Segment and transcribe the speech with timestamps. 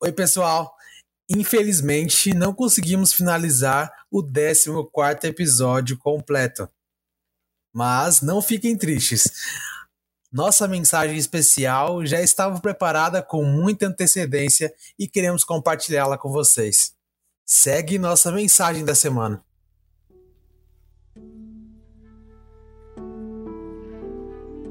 [0.00, 0.72] Oi, pessoal.
[1.28, 6.68] Infelizmente, não conseguimos finalizar o 14 episódio completo.
[7.74, 9.28] Mas não fiquem tristes.
[10.30, 16.94] Nossa mensagem especial já estava preparada com muita antecedência e queremos compartilhá-la com vocês.
[17.44, 19.44] Segue nossa mensagem da semana.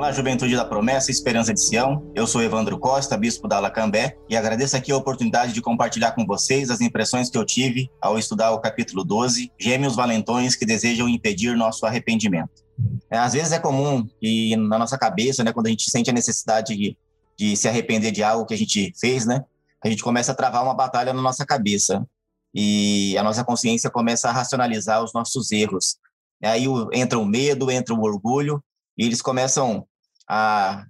[0.00, 2.10] Olá, Juventude da Promessa, Esperança de Sião.
[2.14, 6.24] Eu sou Evandro Costa, bispo da Alacambé, e agradeço aqui a oportunidade de compartilhar com
[6.24, 11.06] vocês as impressões que eu tive ao estudar o capítulo 12, Gêmeos Valentões que desejam
[11.06, 12.64] impedir nosso arrependimento.
[13.10, 16.14] É, às vezes é comum que na nossa cabeça, né, quando a gente sente a
[16.14, 16.96] necessidade de,
[17.38, 19.44] de se arrepender de algo que a gente fez, né,
[19.84, 22.08] a gente começa a travar uma batalha na nossa cabeça
[22.54, 25.98] e a nossa consciência começa a racionalizar os nossos erros.
[26.42, 28.64] Aí entra o medo, entra o orgulho,
[29.00, 29.86] e eles começam
[30.30, 30.86] a,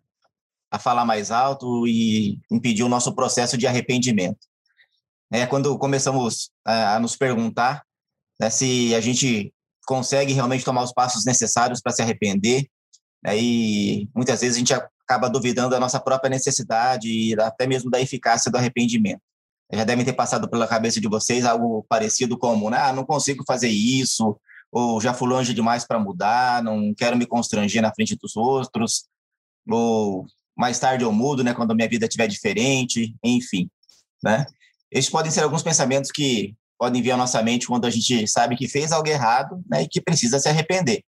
[0.71, 4.39] a falar mais alto e impedir o nosso processo de arrependimento.
[5.33, 7.83] É quando começamos a, a nos perguntar
[8.39, 9.55] né, se a gente
[9.87, 12.69] consegue realmente tomar os passos necessários para se arrepender,
[13.25, 17.91] né, e muitas vezes a gente acaba duvidando da nossa própria necessidade e até mesmo
[17.91, 19.23] da eficácia do arrependimento.
[19.73, 23.43] Já devem ter passado pela cabeça de vocês algo parecido como, né, ah, não consigo
[23.47, 24.39] fazer isso,
[24.71, 29.09] ou já fui longe demais para mudar, não quero me constranger na frente dos outros,
[29.69, 33.71] ou mais tarde eu mudo, né, quando a minha vida estiver diferente, enfim,
[34.23, 34.47] né?
[34.91, 38.57] Esses podem ser alguns pensamentos que podem vir à nossa mente quando a gente sabe
[38.57, 41.03] que fez algo errado, né, e que precisa se arrepender.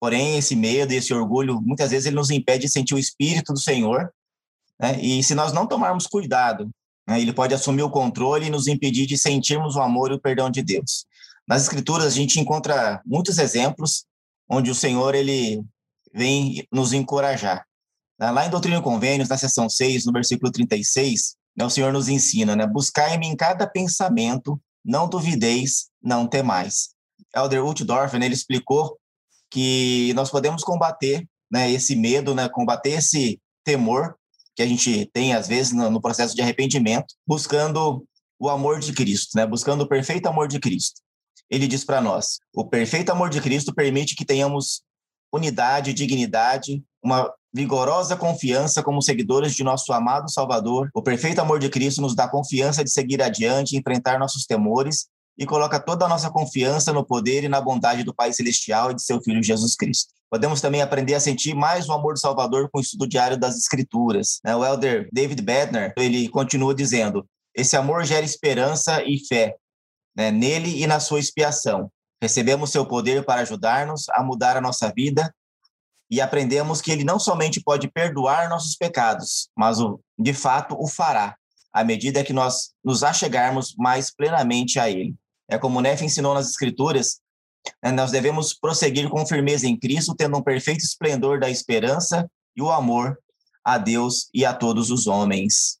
[0.00, 3.52] Porém, esse medo e esse orgulho, muitas vezes ele nos impede de sentir o espírito
[3.52, 4.12] do Senhor,
[4.80, 5.00] né?
[5.00, 6.68] E se nós não tomarmos cuidado,
[7.08, 10.20] né, ele pode assumir o controle e nos impedir de sentirmos o amor e o
[10.20, 11.06] perdão de Deus.
[11.46, 14.04] Nas escrituras a gente encontra muitos exemplos
[14.48, 15.64] onde o Senhor ele
[16.14, 17.66] vem nos encorajar.
[18.18, 18.30] Né?
[18.30, 22.08] Lá em Doutrina e Convênios, na seção 6, no versículo 36, né, o Senhor nos
[22.08, 22.66] ensina, né?
[22.66, 26.90] Buscai-me em cada pensamento, não duvideis, não temais.
[27.34, 28.96] Elder Uchtdorf, né, ele explicou
[29.50, 34.16] que nós podemos combater né, esse medo, né, combater esse temor
[34.56, 38.04] que a gente tem, às vezes, no, no processo de arrependimento, buscando
[38.38, 41.00] o amor de Cristo, né, buscando o perfeito amor de Cristo.
[41.50, 44.82] Ele diz para nós: o perfeito amor de Cristo permite que tenhamos
[45.34, 50.90] unidade, dignidade, uma vigorosa confiança como seguidores de nosso amado Salvador.
[50.94, 55.06] O perfeito amor de Cristo nos dá confiança de seguir adiante, enfrentar nossos temores
[55.38, 58.94] e coloca toda a nossa confiança no poder e na bondade do Pai Celestial e
[58.94, 60.12] de seu Filho Jesus Cristo.
[60.30, 63.56] Podemos também aprender a sentir mais o amor do Salvador com o estudo diário das
[63.56, 64.40] Escrituras.
[64.44, 64.54] Né?
[64.56, 67.24] O elder David Bednar, ele continua dizendo,
[67.54, 69.56] esse amor gera esperança e fé
[70.16, 70.30] né?
[70.30, 71.90] nele e na sua expiação.
[72.24, 75.30] Recebemos seu poder para ajudar-nos a mudar a nossa vida
[76.10, 80.88] e aprendemos que ele não somente pode perdoar nossos pecados, mas o, de fato o
[80.88, 81.36] fará,
[81.70, 85.14] à medida que nós nos achegarmos mais plenamente a ele.
[85.50, 87.20] É como Nefe ensinou nas Escrituras,
[87.82, 92.62] né, nós devemos prosseguir com firmeza em Cristo, tendo um perfeito esplendor da esperança e
[92.62, 93.18] o amor
[93.62, 95.78] a Deus e a todos os homens.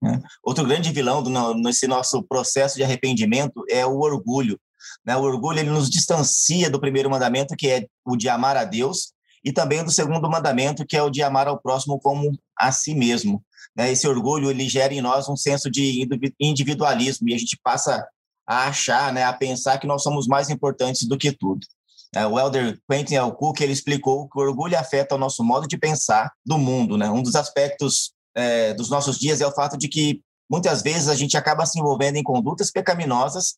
[0.00, 0.22] Né.
[0.42, 4.58] Outro grande vilão do, nesse nosso processo de arrependimento é o orgulho.
[5.04, 5.16] Né?
[5.16, 9.12] O orgulho ele nos distancia do primeiro mandamento, que é o de amar a Deus,
[9.44, 12.94] e também do segundo mandamento, que é o de amar ao próximo como a si
[12.94, 13.42] mesmo.
[13.76, 13.90] Né?
[13.90, 16.06] Esse orgulho ele gera em nós um senso de
[16.38, 18.06] individualismo e a gente passa
[18.46, 21.66] a achar, né, a pensar que nós somos mais importantes do que tudo.
[22.12, 23.32] É, o elder Quentin L.
[23.60, 26.98] Ele explicou que o orgulho afeta o nosso modo de pensar do mundo.
[26.98, 27.08] Né?
[27.08, 30.20] Um dos aspectos é, dos nossos dias é o fato de que
[30.50, 33.54] muitas vezes a gente acaba se envolvendo em condutas pecaminosas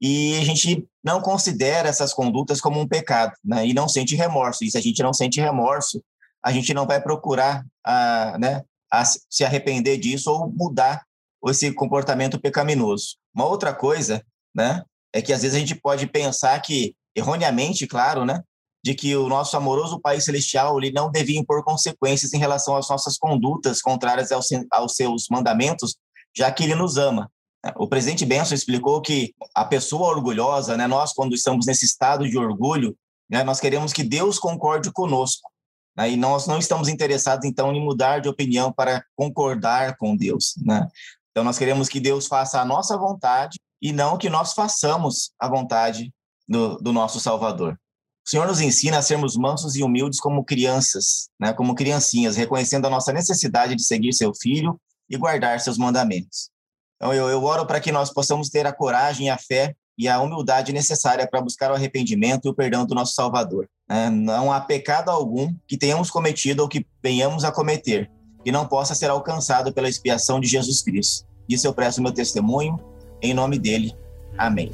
[0.00, 3.66] e a gente não considera essas condutas como um pecado, né?
[3.66, 4.64] E não sente remorso.
[4.64, 6.02] E se a gente não sente remorso,
[6.42, 8.62] a gente não vai procurar, a, né,
[8.92, 11.04] a se arrepender disso ou mudar
[11.48, 13.16] esse comportamento pecaminoso.
[13.34, 14.24] Uma outra coisa,
[14.54, 18.42] né, é que às vezes a gente pode pensar que erroneamente, claro, né,
[18.84, 22.88] de que o nosso amoroso Pai Celestial ele não devia impor consequências em relação às
[22.88, 25.96] nossas condutas contrárias aos, aos seus mandamentos,
[26.36, 27.30] já que ele nos ama.
[27.76, 32.38] O presidente Benson explicou que a pessoa orgulhosa, né, nós, quando estamos nesse estado de
[32.38, 32.96] orgulho,
[33.28, 35.50] né, nós queremos que Deus concorde conosco.
[35.96, 40.54] Né, e nós não estamos interessados, então, em mudar de opinião para concordar com Deus.
[40.64, 40.86] Né?
[41.30, 45.48] Então, nós queremos que Deus faça a nossa vontade e não que nós façamos a
[45.48, 46.12] vontade
[46.48, 47.78] do, do nosso Salvador.
[48.26, 52.86] O Senhor nos ensina a sermos mansos e humildes como crianças, né, como criancinhas, reconhecendo
[52.86, 56.50] a nossa necessidade de seguir seu filho e guardar seus mandamentos.
[56.96, 60.20] Então, eu, eu oro para que nós possamos ter a coragem, a fé e a
[60.20, 63.68] humildade necessária para buscar o arrependimento e o perdão do nosso Salvador.
[63.88, 64.10] Né?
[64.10, 68.10] Não há pecado algum que tenhamos cometido ou que venhamos a cometer
[68.46, 71.26] que não possa ser alcançado pela expiação de Jesus Cristo.
[71.48, 72.78] Isso eu presto meu testemunho,
[73.20, 73.92] em nome dele.
[74.38, 74.70] Amém.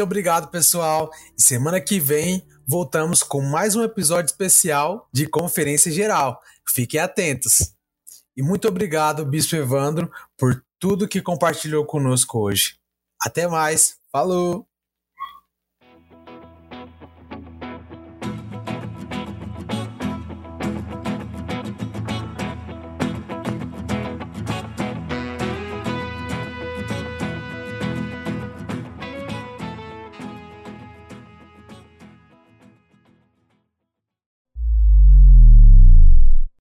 [0.00, 1.10] Muito obrigado, pessoal.
[1.36, 6.40] E semana que vem voltamos com mais um episódio especial de Conferência Geral.
[6.66, 7.74] Fiquem atentos.
[8.34, 12.76] E muito obrigado, Bispo Evandro, por tudo que compartilhou conosco hoje.
[13.22, 13.96] Até mais.
[14.10, 14.69] Falou!